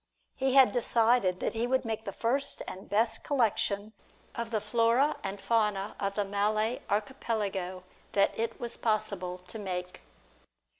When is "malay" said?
6.25-6.81